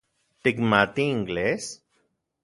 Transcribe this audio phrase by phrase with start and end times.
[0.43, 1.63] ¿Tikmati inglés?